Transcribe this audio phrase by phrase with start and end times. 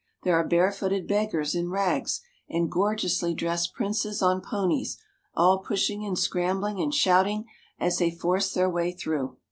[0.23, 4.97] There are barefooted beggars in rags and gorgeously dressed princes on ponies,
[5.35, 7.45] all pushing and scrambling and shouting
[7.79, 9.37] as they force their way through.